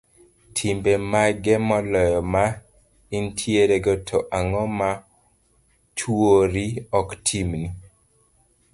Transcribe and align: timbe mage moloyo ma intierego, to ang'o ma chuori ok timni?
timbe 0.55 0.91
mage 1.11 1.53
moloyo 1.67 2.21
ma 2.33 2.45
intierego, 3.17 3.93
to 4.07 4.17
ang'o 4.37 4.63
ma 4.79 4.89
chuori 5.97 6.65
ok 6.99 7.09
timni? 7.25 7.61